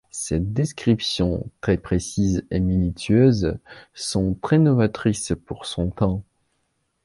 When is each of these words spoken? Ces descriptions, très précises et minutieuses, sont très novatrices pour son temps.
Ces 0.09 0.39
descriptions, 0.39 1.47
très 1.61 1.77
précises 1.77 2.43
et 2.49 2.59
minutieuses, 2.59 3.59
sont 3.93 4.33
très 4.33 4.57
novatrices 4.57 5.33
pour 5.45 5.67
son 5.67 5.91
temps. 5.91 6.23